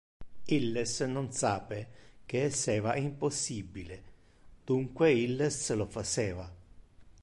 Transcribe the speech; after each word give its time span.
Illes 0.55 0.93
non 1.15 1.27
sape 1.41 1.79
que 2.27 2.37
esseva 2.49 2.91
impossibile, 3.09 3.97
dunque 4.73 5.05
illes 5.23 5.57
lo 5.79 5.87
faceva. 5.99 6.47